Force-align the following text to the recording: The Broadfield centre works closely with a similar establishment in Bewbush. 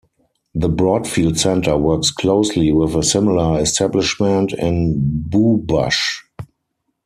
The 0.55 0.67
Broadfield 0.67 1.37
centre 1.37 1.77
works 1.77 2.09
closely 2.09 2.71
with 2.71 2.95
a 2.95 3.03
similar 3.03 3.59
establishment 3.61 4.51
in 4.51 4.95
Bewbush. 5.29 5.99